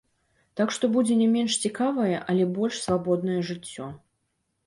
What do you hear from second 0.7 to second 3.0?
што будзе не менш цікавае, але больш